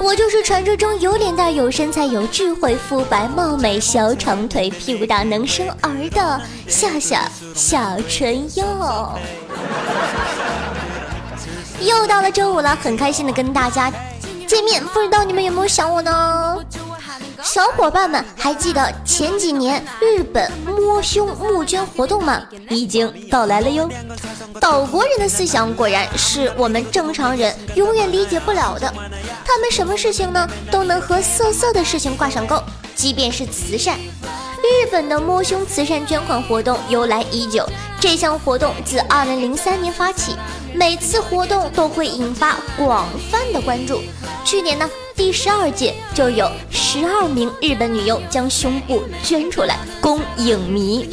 [0.00, 8.64] 我就是传说中有脸蛋、有身材、有智慧、肤白貌美、小长腿、屁股大、能生儿的夏夏小春佑。
[11.80, 13.92] 又到了周五了，很开心的跟大家
[14.46, 16.58] 见面，不知道你们有没有想我呢？
[17.42, 22.42] 小伙伴们还记得前几年日本摸胸募捐活动吗？
[22.68, 23.88] 已经到来了哟。
[24.60, 28.92] 岛国人的思想果然是我们正常人永远理解不了的。
[29.44, 32.60] 他们什么事情呢都能和色色的事情挂上钩，
[32.94, 33.98] 即便是慈善。
[34.60, 37.64] 日本的摸胸慈善捐款活动由来已久，
[38.00, 40.34] 这项活动自2003年发起，
[40.74, 44.02] 每次活动都会引发广泛的关注。
[44.44, 51.10] 去年呢，第十二届就有十二名日本女优将胸部捐出来供影迷。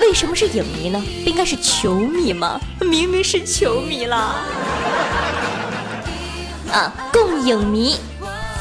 [0.00, 1.02] 为什么是影迷呢？
[1.24, 2.60] 不应该是球迷吗？
[2.80, 4.44] 明明是球迷啦！
[6.70, 7.96] 啊，供影迷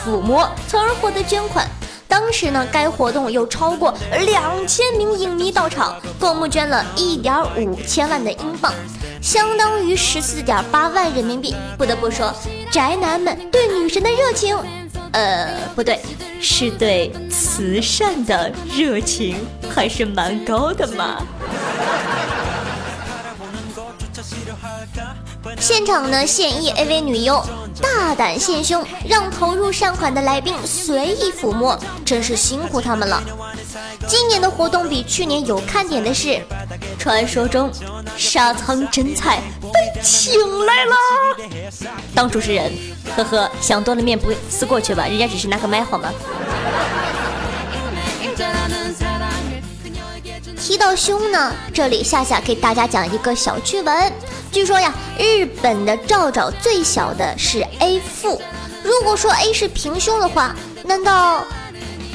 [0.04, 1.68] 抚摸，从而获得捐款。
[2.08, 3.94] 当时呢，该活动有超过
[4.26, 8.74] 两千名影迷到场，共募捐了一点五千万的英镑，
[9.22, 11.56] 相当于十四点八万人民币。
[11.78, 12.34] 不得不说，
[12.72, 14.58] 宅男们对女神的热情，
[15.12, 16.00] 呃，不对，
[16.40, 19.36] 是对慈善的热情，
[19.70, 21.22] 还是蛮高的嘛。
[25.60, 27.44] 现场呢，现役 AV 女优
[27.82, 33.22] 大胆献胸，让投入善款的来宾随意抚摸，真是辛苦他们了。
[34.08, 36.42] 今年的活动比去年有看点的是，
[36.98, 37.70] 传说中
[38.16, 39.42] 沙仓真菜
[40.02, 40.34] 请
[40.66, 40.96] 来了。
[42.16, 42.72] 当主持人
[43.16, 46.12] 呵呵想多了面不会撕过去吧人家只是拿个麦好吗？
[50.58, 54.14] 提到胸呢这里夏夏给大家讲一个小趣闻
[54.52, 58.42] 据说呀日本的罩罩最小的是 a 负
[58.84, 61.44] 如果说 a 是平胸的话难道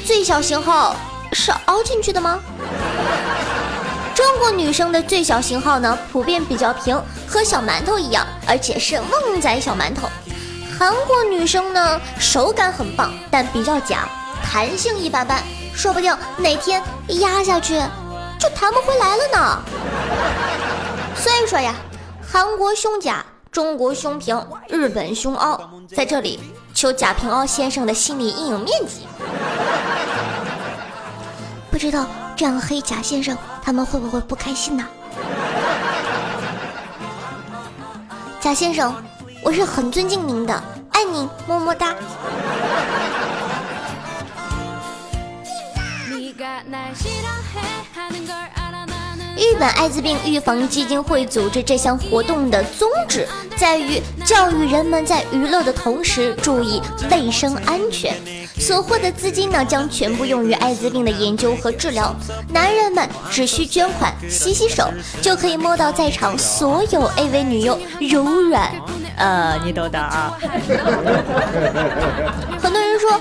[0.07, 0.97] 最小型号
[1.33, 2.41] 是凹进去的吗？
[4.17, 10.09] 中国女生的最小型号呢，普遍比较平，和小馒头一样，而且是旺仔小馒头。
[10.79, 14.09] 韩国女生呢，手感很棒，但比较假，
[14.43, 15.43] 弹性一般般，
[15.75, 17.79] 说不定哪天压下去
[18.39, 19.63] 就弹不回来了呢。
[21.15, 21.75] 所以说呀，
[22.27, 23.23] 韩国胸假，
[23.53, 25.61] 中国胸平，日本胸凹，
[25.95, 26.41] 在这里
[26.73, 29.07] 求贾平凹先生的心理阴影面积。
[31.77, 34.85] 不知道这样黑贾先生他们会不会不开心呢？
[38.41, 38.95] 贾先生，
[39.43, 40.55] 我是很尊敬您的，
[40.91, 41.95] 爱你，么么哒。
[49.37, 53.29] 日本艾滋病预防基金会组织这项活动的宗旨
[53.59, 58.17] 在于教育人们在娱乐的同时注意卫生安全。
[58.59, 62.15] 所获的资金呢，将全部用于艾滋病的研究和治疗。
[62.49, 64.89] 男人们只需捐款，洗洗手，
[65.21, 68.73] 就可以摸到在场所有 AV 女优柔软，
[69.17, 70.37] 呃，你懂的啊。
[72.61, 73.21] 很多人说。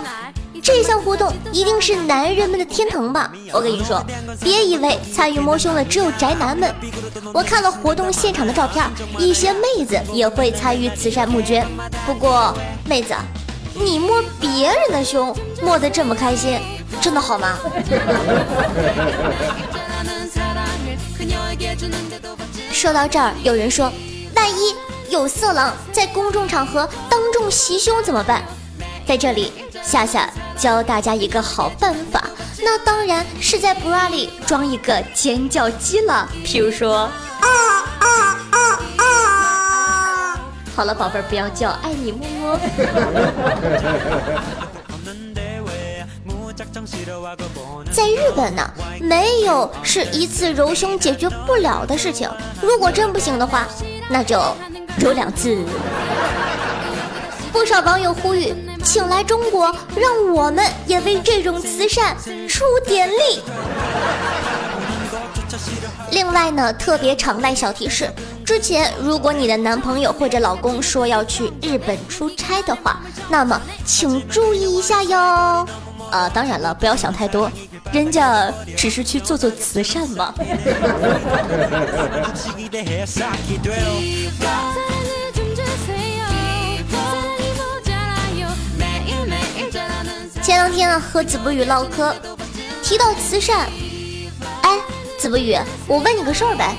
[0.63, 3.31] 这项活动一定是男人们的天堂吧？
[3.53, 4.03] 我跟你说，
[4.41, 6.73] 别以为参与摸胸的只有宅男们。
[7.31, 8.83] 我看了活动现场的照片，
[9.19, 11.63] 一些妹子也会参与慈善募捐。
[12.07, 12.51] 不过，
[12.83, 13.13] 妹子，
[13.75, 16.59] 你摸别人的胸摸得这么开心，
[17.01, 17.57] 真的好吗？
[22.71, 23.91] 说到这儿，有人说，
[24.35, 24.75] 万一
[25.09, 28.43] 有色狼在公众场合当众袭胸怎么办？
[29.07, 29.51] 在这里，
[29.83, 32.23] 夏夏教大家一个好办法，
[32.59, 37.09] 那当然是在 bra 里装一个尖叫机了，譬如说。
[37.41, 37.49] 啊
[40.75, 42.59] 好了宝贝儿不要叫爱你么么。
[47.91, 52.29] 在日本呢没有是一次揉胸解决不了的事情
[52.61, 53.67] 如果真不行的话
[54.09, 54.37] 那就
[54.99, 55.57] 揉两次。
[57.51, 62.15] 不少网友呼吁请来中国让我们也为这种慈善
[62.49, 63.41] 出点力。
[66.11, 68.09] 另外呢特别场外小提示
[68.45, 75.67] 之前，如果你的男朋友或者老公说要去日本出差的话，那么请注意一下哟。
[76.11, 77.51] 呃，当然了，不要想太多，
[77.91, 80.31] 人家只是去做做慈善嘛。
[90.43, 92.15] 前两天啊，和子不语唠嗑，
[92.83, 93.67] 提到慈善，
[94.61, 94.77] 哎，
[95.17, 95.57] 子不语，
[95.87, 96.75] 我问你个事儿呗。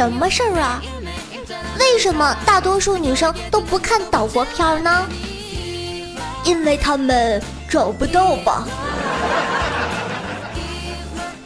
[0.00, 0.80] 什么事儿啊？
[1.78, 5.06] 为什么大多数女生都不看岛国片呢？
[6.42, 7.38] 因为他们
[7.68, 8.66] 找不到吧？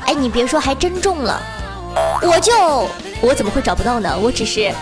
[0.07, 1.43] 哎，你别说，还真中了。
[2.23, 2.89] 我就
[3.21, 4.17] 我怎么会找不到呢？
[4.23, 4.73] 我只是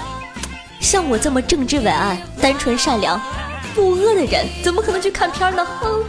[0.79, 3.19] 像我这么正直伟岸、单纯善良。
[3.75, 5.67] 不饿的人怎么可能去看片呢？
[5.81, 6.05] 哼！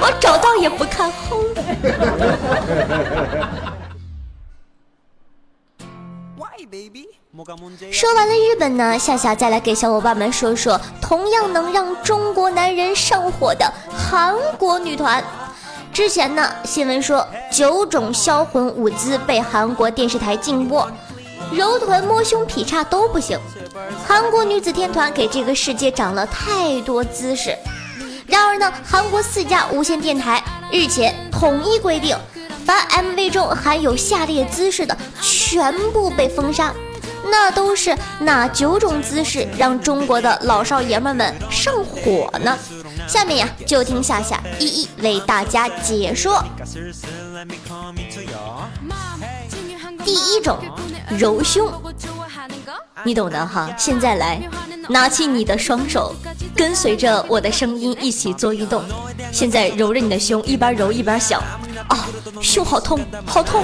[0.00, 1.36] 我找到也不看，哼！
[7.90, 15.22] 说完了日本呢，夏夏再来给小伙伴们说说同样能让中国男人上火的韩国女团。
[15.92, 20.90] 之前呢，新闻说九种销魂舞姿被韩国电视台禁播。
[21.52, 23.38] 揉臀、摸胸、劈叉都不行。
[24.04, 27.56] 韩国女子天团给这个世界长了太多姿势。
[28.26, 30.42] 然而呢，韩国四家无线电台
[30.72, 32.16] 日前统一规定，
[32.64, 36.72] 凡 MV 中含有下列姿势的，全部被封杀。
[37.30, 42.56] 那都是哪九种姿势让中国的老少爷们们上火呢？
[43.06, 46.42] 下面呀，就听夏夏一一为大家解说。
[50.04, 50.58] 第一种。
[51.18, 51.70] 揉胸，
[53.04, 53.68] 你懂的哈。
[53.76, 54.40] 现在来，
[54.88, 56.14] 拿起你的双手，
[56.56, 58.82] 跟随着我的声音一起做运动。
[59.32, 61.40] 现在揉着你的胸，一边揉一边想，
[61.88, 62.08] 啊，
[62.40, 63.62] 胸好痛，好痛，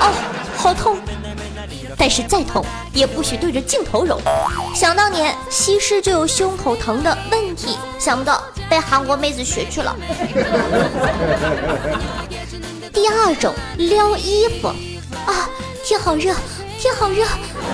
[0.00, 0.12] 哦，
[0.56, 0.98] 好痛。
[1.96, 4.20] 但是再痛也不许对着镜头揉。
[4.74, 9.96] 想当年西施就有胸口疼的问题，想不到被韩国妹子学去了。
[12.92, 14.68] 第二种，撩衣服，
[15.26, 15.48] 啊。
[15.86, 16.34] 天好热，
[16.84, 17.24] 天好热，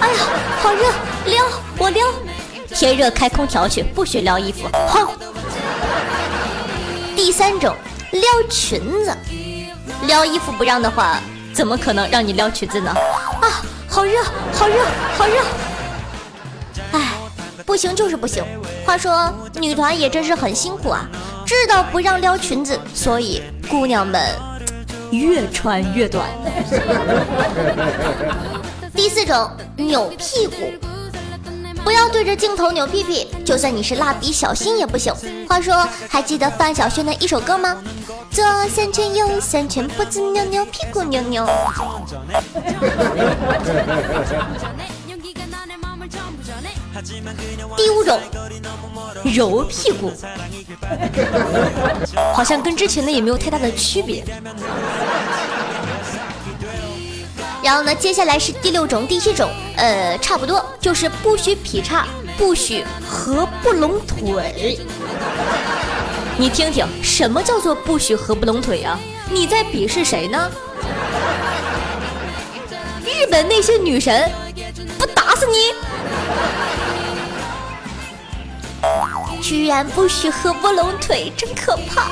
[0.01, 0.15] 哎呀，
[0.63, 0.85] 好热，
[1.25, 1.45] 撩
[1.79, 2.07] 我撩，
[2.69, 4.69] 天热开空调去，不许撩衣服。
[4.87, 5.11] 好，
[7.17, 7.75] 第三种
[8.13, 9.13] 撩裙子，
[10.07, 11.19] 撩衣服不让的话，
[11.53, 12.95] 怎么可能让你撩裙子呢？
[13.41, 14.23] 啊，好热，
[14.55, 14.77] 好热，
[15.19, 15.41] 好热，
[16.93, 17.11] 哎，
[17.67, 18.45] 不行就是不行。
[18.87, 21.05] 话说女团也真是很辛苦啊，
[21.45, 24.21] 知道不让撩裙子，所以姑娘们。
[25.13, 26.29] 越穿越短。
[29.01, 30.57] 第四种扭屁股，
[31.83, 35.11] 不要对着镜头扭屁屁，就算你是蜡笔小新也不行。
[35.49, 37.79] 话说，还记得范晓萱的一首歌吗？
[38.31, 41.49] 左三圈，右三圈，脖子扭扭，屁股扭扭。
[47.79, 48.21] 第五种，
[49.25, 50.13] 揉屁股，
[52.35, 54.23] 好像跟之前的也没有太大的区别。
[57.71, 62.05] 然后呢，接下来是第六种、第七种，呃，差不多就是不许劈叉，
[62.37, 64.77] 不许合不拢腿。
[66.37, 68.99] 你听听，什么叫做不许合不拢腿啊？
[69.31, 70.51] 你在鄙视谁呢？
[73.05, 74.29] 日本那些女神，
[74.99, 75.73] 不打死你！
[79.41, 82.11] 居然不许合不拢腿，真可怕！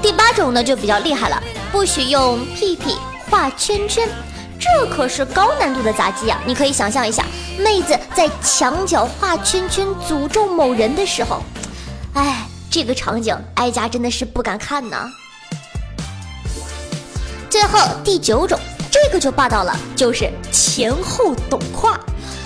[0.00, 2.96] 第八种呢就比较厉害了，不许用屁屁
[3.30, 4.06] 画圈圈，
[4.60, 6.38] 这可是高难度的杂技啊！
[6.46, 7.24] 你可以想象一下，
[7.58, 11.42] 妹子在墙角画圈圈诅咒某人的时候，
[12.12, 15.10] 哎，这个场景哀家真的是不敢看呐。
[17.48, 18.60] 最后第九种，
[18.90, 21.98] 这个就霸道了，就是前后抖胯，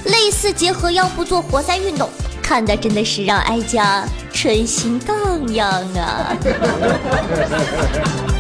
[0.05, 2.09] 类似结合腰部做活塞运动。
[2.41, 6.37] 看的真的是让哀家春心荡漾啊！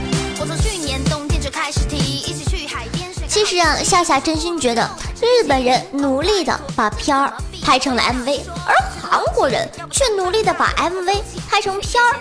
[3.36, 4.90] 其实啊，夏夏真心觉得
[5.20, 7.30] 日本人努力的把片儿
[7.62, 12.16] 拍成了 MV，而韩国人却努力的把 MV 拍成片儿。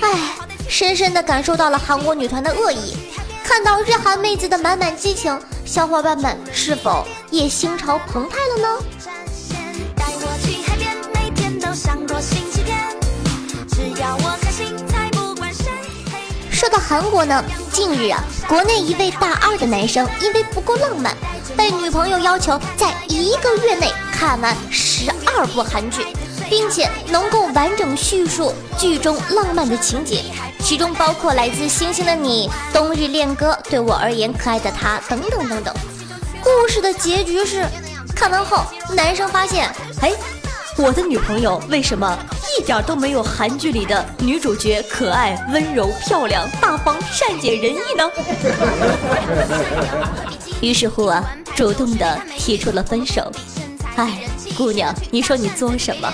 [0.00, 0.18] 唉，
[0.66, 2.96] 深深的感受到了韩国女团的恶意。
[3.44, 8.78] 看到日韩妹子的满满激情，小伙伴们是否也心潮澎湃了呢？
[16.50, 21.16] 说到韩国呢，近日啊，国内一位大二的男生因为不够浪漫，
[21.56, 26.06] 被女朋友要求在一个月内看完十二部韩剧，
[26.48, 30.24] 并且能够完整叙述剧中浪漫的情节，
[30.60, 35.74] 其中包括来自星星的你、冬日恋歌、对我而言可爱的他等等等等。
[36.42, 37.66] 故事的结局是，
[38.14, 39.68] 看完后男生发现，
[40.02, 40.12] 哎，
[40.76, 42.18] 我的女朋友为什么
[42.58, 48.10] 一点都没有韩剧里的女主角可爱、温柔、漂亮、大方、善解人意呢？
[50.60, 51.22] 于是乎啊，
[51.54, 53.30] 主动的提出了分手。
[53.94, 54.24] 哎，
[54.56, 56.12] 姑娘，你说你做什么？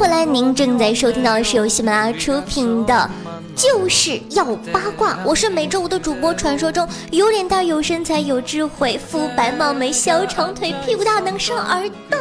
[0.00, 3.10] 回来，您正在收听到的是由喜马拉雅出品的
[3.62, 12.16] 《就是要八卦》，我是每周五的主播，传说中有脸蛋、有身材、有智慧、肤白貌美、小长腿、屁股大、能生儿的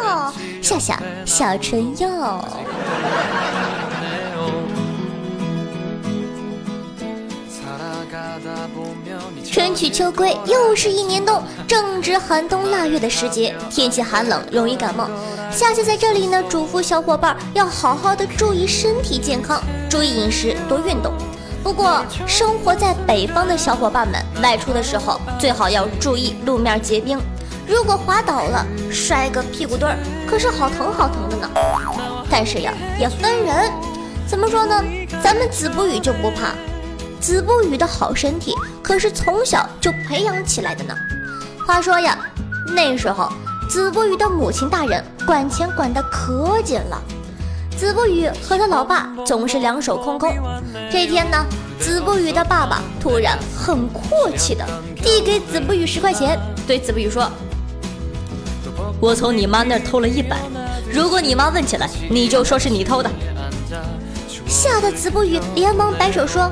[0.61, 2.45] 夏夏夏春耀。
[9.51, 15.09] 春去秋归，又是一年冬，正值寒冬腊月的时节，天气寒冷，容易感冒。
[15.51, 21.11] 夏夏在这里呢，嘱咐小伙伴要好好的注意身体健康，注意饮食，多运动。
[21.63, 27.19] 不过，生活在北方的小伙伴们，外出的时候最好要注意路面结冰，
[27.67, 29.97] 如果滑倒了，摔个屁股墩儿，
[30.29, 31.49] 可是好疼好疼的呢。
[32.29, 33.71] 但是呀，也分人，
[34.27, 34.83] 怎么说呢？
[35.23, 36.53] 咱们子不语就不怕。
[37.19, 40.95] 子不语的好身体可是从小就培养起来的呢。
[41.67, 42.17] 话说呀，
[42.75, 43.31] 那时候
[43.69, 46.99] 子不语的母亲大人管钱管得可紧了，
[47.77, 50.33] 子不语和他老爸总是两手空空。
[50.91, 51.45] 这天呢，
[51.79, 57.29] 子不语的爸爸突然很阔气的递给子不语十块钱，对子不语说
[58.99, 60.39] ：“我从你妈那儿偷了一百，
[60.91, 63.09] 如果你妈问起来，你就说是你偷的。”
[64.47, 66.51] 吓得子不语连忙摆手说。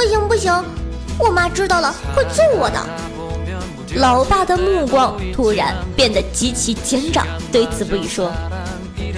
[0.00, 0.50] 不行不行，
[1.18, 2.80] 我妈知道了会揍我的。
[3.96, 8.32] 老爸的目光突然变得极其奸诈，对子不语说：“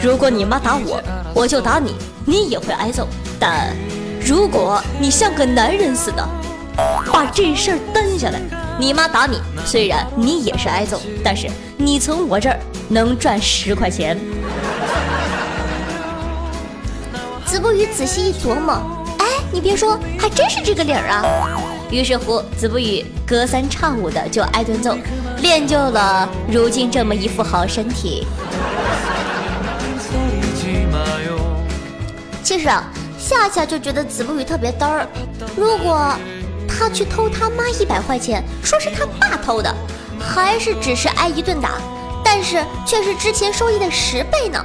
[0.02, 1.00] 如果你妈打我，
[1.32, 3.06] 我就打你，你也会挨揍。
[3.38, 3.76] 但
[4.26, 6.28] 如果你像个男人似的
[7.12, 8.40] 把这事儿担下来，
[8.76, 12.58] 你妈打你，虽然你也是挨揍，但是你从我这儿
[12.88, 14.18] 能赚十块钱。”
[17.46, 18.98] 子不语仔细一琢磨。
[19.52, 21.22] 你别说，还真是这个理儿啊！
[21.90, 24.96] 于是乎，子不语隔三差五的就挨顿揍，
[25.42, 28.26] 练就了如今这么一副好身体。
[32.42, 32.84] 其实啊，
[33.18, 35.06] 夏夏就觉得子不语特别嘚儿。
[35.54, 36.12] 如果
[36.66, 39.72] 他去偷他妈一百块钱，说是他爸偷的，
[40.18, 41.72] 还是只是挨一顿打，
[42.24, 44.64] 但是却是之前收益的十倍呢？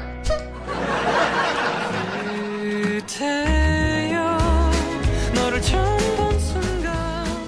[3.09, 3.56] 哼！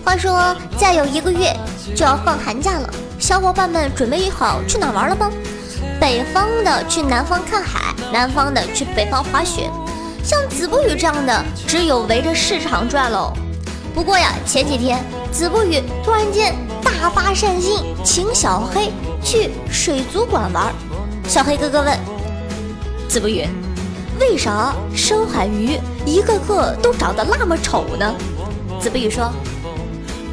[0.10, 1.56] 话说，再有一个月
[1.96, 2.90] 就要放寒假了，
[3.20, 5.30] 小伙伴们准备好去哪玩了吗？
[6.02, 9.70] 北方的去南方看海，南方的去北方滑雪，
[10.24, 13.32] 像子不语这样的只有围着市场转喽。
[13.94, 15.00] 不过呀，前几天
[15.32, 18.92] 子不语突然间大发善心，请小黑
[19.24, 20.74] 去水族馆玩。
[21.28, 21.96] 小黑哥哥问
[23.08, 23.46] 子不语
[24.20, 28.12] ：“为啥深海鱼一个个都长得那么丑呢？”
[28.82, 29.32] 子不语说。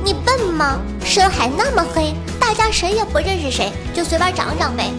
[0.04, 0.80] 你笨吗？
[1.04, 4.90] 深海那么黑，大家谁也不认识谁，就随便长长呗。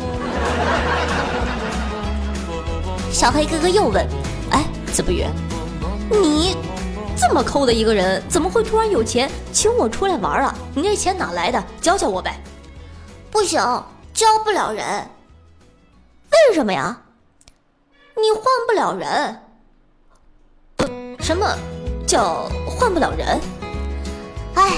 [3.12, 4.06] 小黑哥哥又问
[4.52, 5.26] ：“哎，子不语，
[6.10, 6.56] 你
[7.16, 10.56] 这么抠的一个人，怎么会突然有钱请我出来玩啊？
[10.76, 11.64] 你那钱哪来的？
[11.82, 12.40] 教教我呗。”
[13.32, 13.60] 不行，
[14.14, 14.86] 教不了人。
[16.32, 16.98] 为什么呀？
[18.16, 19.42] 你换不了人。
[20.76, 21.46] 不什么
[22.06, 23.40] 叫换不了人？
[24.58, 24.72] 哎。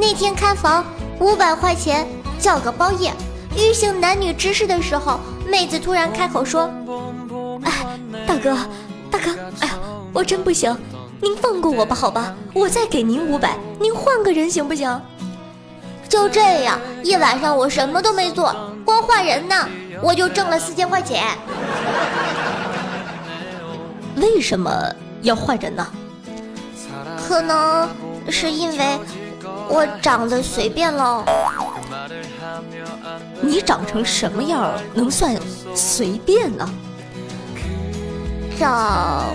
[0.00, 0.84] 那天开房
[1.18, 2.06] 五百块钱
[2.38, 3.12] 叫个包夜，
[3.56, 6.70] 欲行男女之事的时候，妹子突然开口说
[7.66, 8.56] ：“哎，大哥，
[9.10, 9.74] 大哥，哎呀，
[10.12, 10.72] 我真不行，
[11.20, 14.88] 您放过我吧，好吧，我再给您五百，您换个人行不行？”
[16.08, 18.54] 就这样，一晚上我什么都没做，
[18.84, 19.68] 光换人呢，
[20.00, 21.24] 我就挣了四千块钱。
[24.14, 24.70] 为什么
[25.22, 25.84] 要换人呢？
[27.26, 27.88] 可能
[28.30, 28.98] 是因为。
[29.70, 31.22] 我长得随便喽，
[33.40, 35.36] 你长成什么样能算
[35.74, 36.68] 随便呢？
[38.58, 39.26] 长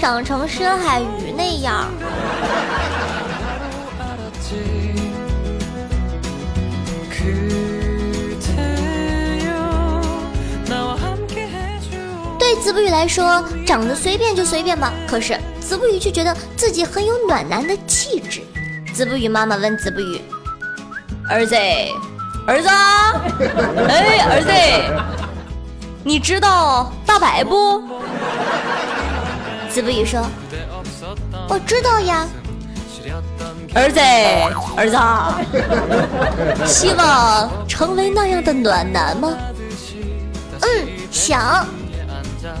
[0.00, 1.86] 长成深海鱼那样。
[12.54, 14.92] 对子不语来说，长得随便就随便吧。
[15.08, 18.42] 可是子不语却觉得自己很有暖男的气质。
[18.94, 20.20] 子不语妈妈问子不语
[21.28, 21.56] ：“儿子，
[22.46, 22.68] 儿子，
[23.90, 24.52] 哎，儿子，
[26.04, 27.82] 你知道大白不？”
[29.68, 30.24] 子不语说
[31.50, 32.24] ：“我知道呀。”
[33.74, 33.98] 儿子，
[34.76, 34.96] 儿子，
[36.64, 39.36] 希望成为那样的暖男吗？
[40.62, 40.68] 嗯，
[41.10, 41.66] 想。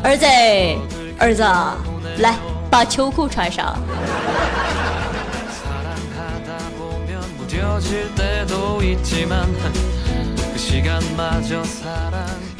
[0.04, 0.26] 儿子，
[1.18, 1.42] 儿子，
[2.18, 2.36] 来
[2.70, 3.74] 把秋裤穿上。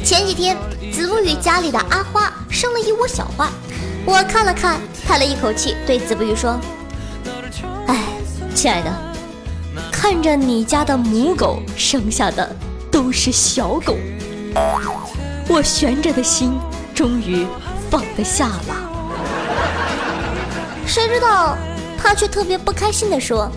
[0.03, 0.57] 前几天，
[0.91, 3.51] 子不语家里的阿花生了一窝小花，
[4.07, 6.59] 我看了看，叹了一口气，对子不语说
[7.87, 7.99] ：“哎。”
[8.57, 8.91] 亲爱的，
[9.93, 12.57] 看着你家的母狗生下的
[12.91, 13.95] 都是小狗，
[15.47, 16.59] 我悬着的心
[16.95, 17.47] 终于
[17.91, 18.91] 放得下了。
[20.87, 21.57] 谁知道
[22.01, 23.51] 他却特别不开心地说：“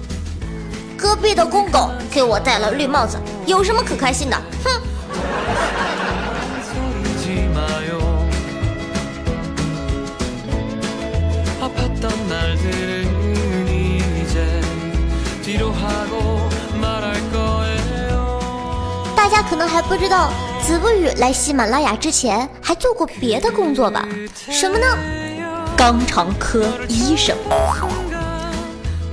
[0.97, 4.81] 隔壁的公狗给我戴了绿帽子，有什么可开心的？”哼。
[19.15, 20.31] 大家可能还不知道，
[20.67, 24.05] 子不语来喜马拉雅之前还做过别的工作吧？
[24.51, 24.85] 什么呢？
[25.77, 27.37] 肛肠科医生。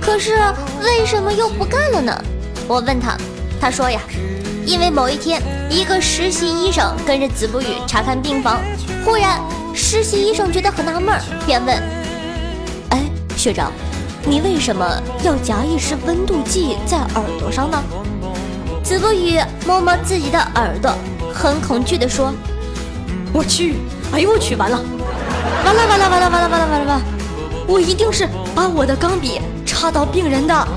[0.01, 0.35] 可是
[0.83, 2.23] 为什么又不干了呢？
[2.67, 3.15] 我问他，
[3.61, 4.01] 他说呀，
[4.65, 8.59] 因为某一天，一个实习医生跟着子不语查看病房，
[9.05, 9.39] 忽然
[9.73, 11.81] 实习医生觉得很纳闷，便问
[12.91, 13.01] ：“哎，
[13.37, 13.71] 学长。”
[14.27, 14.85] 你为什么
[15.23, 17.81] 要夹一支温度计在耳朵上呢？
[18.83, 20.93] 子不语摸摸自己的耳朵，
[21.35, 22.33] 很恐惧地说
[23.33, 23.75] ：“我去，
[24.13, 24.81] 哎呦我去，完了，
[25.65, 27.01] 完了完了完了完了完了完了完了，
[27.67, 30.67] 我一定是把我的钢笔插到病人的。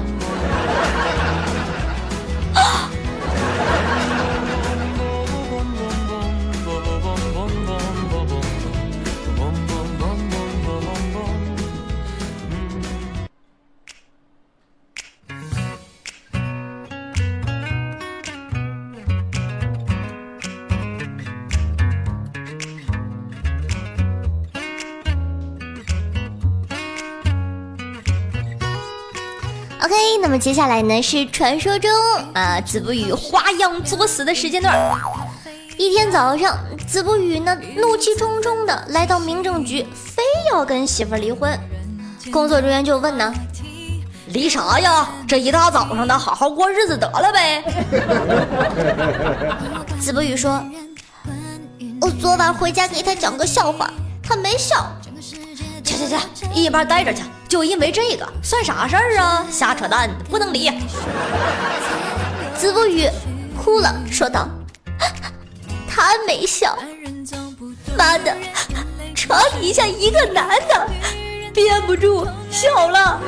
[30.29, 31.91] 那么接下来呢是传说中
[32.35, 34.77] 啊子不语花样作死的时间段。
[35.79, 36.55] 一天早上，
[36.87, 41.59] 子不语呢怒气冲冲的来到民政局，非要跟媳妇离婚。
[42.31, 43.33] 工作人员就问呢，
[44.27, 45.09] 离啥呀？
[45.27, 47.65] 这一大早上的，好好过日子得了呗。
[49.99, 50.63] 子不语说，
[52.03, 53.89] 我昨晚回家给他讲个笑话，
[54.23, 54.95] 他没笑。
[55.83, 56.19] 去去去，
[56.53, 57.23] 一边待着去。
[57.49, 59.47] 就因为这个，算啥事儿啊？
[59.51, 60.71] 瞎扯淡，不能离。
[62.55, 63.09] 子不语
[63.57, 64.47] 哭了，说道
[65.89, 66.79] ：“他没笑，
[67.97, 68.37] 妈的，
[69.15, 70.87] 床底下一个男的，
[71.55, 73.19] 憋不住笑了。”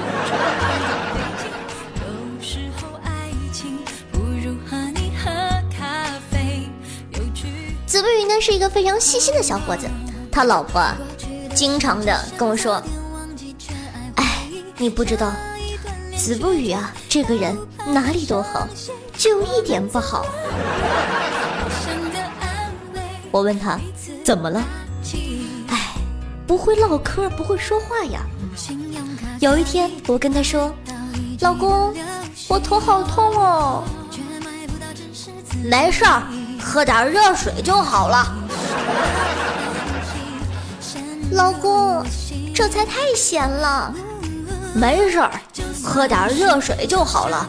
[7.87, 9.89] 子不语呢是一个非常细心的小伙子，
[10.31, 10.81] 他老婆
[11.55, 12.83] 经常的跟我说。
[14.81, 15.31] 你不知道，
[16.17, 17.55] 子不语啊，这个人
[17.89, 18.67] 哪里都好，
[19.15, 20.25] 就一点不好。
[23.31, 23.79] 我问他
[24.25, 24.65] 怎么了？
[25.69, 25.93] 哎，
[26.47, 28.23] 不会唠嗑，不会说话呀。
[29.39, 30.75] 有一天，我跟他说
[31.41, 31.95] ：“老公，
[32.49, 33.85] 我头好痛哦。”
[35.63, 36.23] 没事儿，
[36.59, 38.35] 喝点热水就好了。
[41.33, 42.03] 老公，
[42.55, 43.95] 这菜太咸了。
[44.75, 45.31] 没事儿，
[45.85, 47.49] 喝点热水就好了。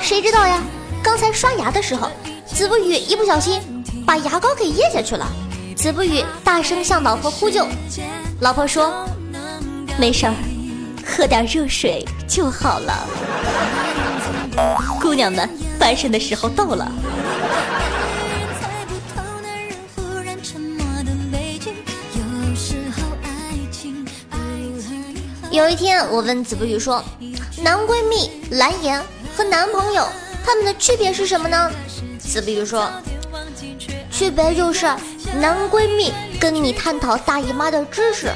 [0.00, 0.62] 谁知道呀？
[1.02, 2.10] 刚才刷牙的时候，
[2.46, 3.60] 子不语一不小心
[4.06, 5.26] 把牙膏给咽下去了。
[5.76, 7.66] 子不语大声向老婆呼救，
[8.40, 9.06] 老婆说
[9.96, 10.34] ：“没事儿，
[11.06, 13.06] 喝点热水就好了。”
[15.00, 16.90] 姑娘们，翻身的时候到了。
[25.58, 27.02] 有一天，我问子不语说
[27.64, 29.02] ：“男闺蜜蓝颜
[29.36, 30.06] 和男朋友
[30.46, 31.68] 他们的区别是什么呢？”
[32.16, 32.88] 子不语说
[34.08, 34.86] ：“区别就是
[35.34, 38.28] 男闺蜜跟你探讨大姨妈的知识，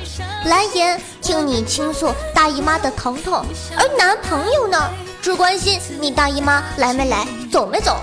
[0.46, 4.90] 蓝颜听你倾诉大姨妈的疼痛，而男朋友呢，
[5.22, 7.98] 只关心你大姨妈来没来，走没走。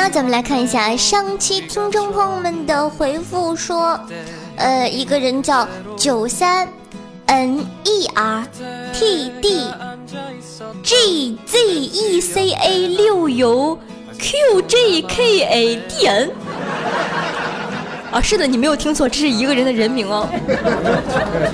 [0.00, 4.00] 好的，咱们来看一下上期听众朋友们的回复，说，
[4.56, 6.66] 呃，一个人叫九三
[7.26, 8.46] N E R
[8.94, 9.70] T D
[10.82, 13.78] G Z E C A 六游
[14.18, 16.30] Q J K A D N。
[18.10, 20.26] 啊，是的，你没有听错，这是一个人的人名哦。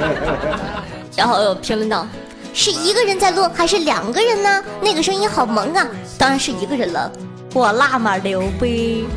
[1.16, 2.06] 然后有评论道
[2.54, 4.62] ：“是一个人在录还是两个人呢？
[4.80, 5.84] 那个声音好萌啊！
[6.16, 7.10] 当然是一个人了，
[7.56, 9.08] 我那么牛逼。”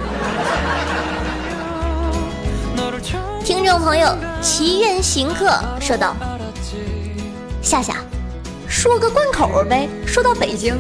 [3.43, 6.15] 听众朋友祈愿行客说道
[7.61, 7.95] ：“夏夏，
[8.65, 9.89] 说个贯口呗。
[10.07, 10.77] 说到北京，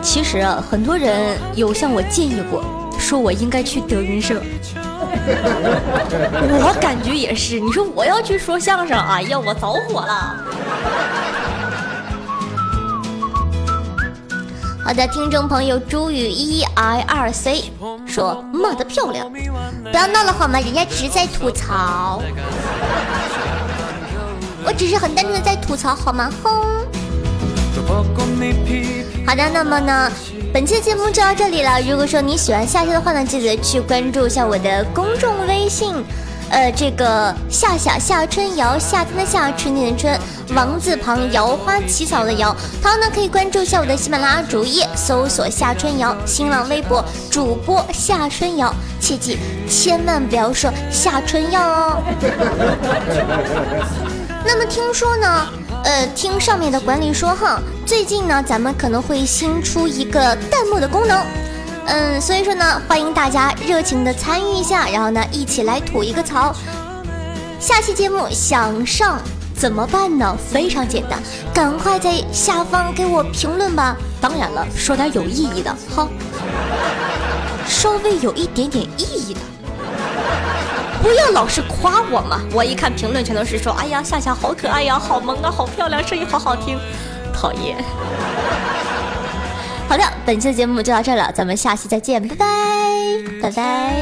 [0.00, 2.64] 其实啊，很多人有向我建议过，
[2.98, 4.40] 说我应该去德云社。
[5.28, 10.36] 我感觉也是，你说我要去说相声，哎呀，我早火了。
[14.86, 17.72] 好的，听众朋友朱宇一 i 二 c
[18.06, 20.60] 说：“骂的漂亮，不要闹了好吗？
[20.60, 22.22] 人家只是在吐槽，
[24.64, 26.30] 我只是很单纯的在吐槽好吗？
[26.40, 26.86] 哼。”
[29.26, 30.08] 好的，那么呢，
[30.54, 31.80] 本期的节目就到这里了。
[31.80, 35.96] 如果说你喜欢夏夏的话呢，记得去关注一下我的公众微信，
[36.50, 40.18] 呃，这个夏夏夏春瑶，夏天的夏，春天的春，
[40.54, 42.54] 王字旁，瑶花起草的瑶。
[42.80, 48.72] 同样呢，可以关注一下我的喜马拉雅主页，搜索夏春瑶，新浪微博主播夏春瑶。
[49.00, 52.02] 切记，千万不要说夏春瑶哦。
[54.44, 55.48] 那么听说呢，
[55.84, 61.20] 呃，听上面的管理说哈，最近呢，咱们可能会新出一个弹幕的功能，
[61.86, 66.54] 嗯，所以说呢，欢迎大家热情的参与一下，然后呢，一起来吐一个槽。
[67.60, 69.20] 下期节目想上
[69.54, 70.36] 怎么办呢？
[70.50, 71.22] 非常简单，
[71.54, 73.96] 赶快在下方给我评论吧。
[74.20, 76.08] 当然了，说点有意义的哈，
[77.66, 79.40] 稍微有一点点意义的。
[81.02, 82.40] 不要老是夸我嘛！
[82.52, 86.76] 我一看评论全都是说：“哎呀，夏夏好可爱呀，好萌啊，好漂亮，声音好好听。”
[87.32, 87.76] 讨厌。
[89.88, 92.46] 好的，本期的节目就到这了，咱们下期再见，拜拜，
[93.42, 93.94] 拜拜。